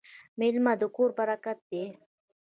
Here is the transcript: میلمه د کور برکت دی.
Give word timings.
میلمه 0.39 0.73
د 0.79 0.83
کور 0.95 1.09
برکت 1.19 1.59
دی. 1.71 1.83